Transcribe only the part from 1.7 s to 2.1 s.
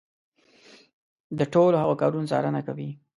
هغو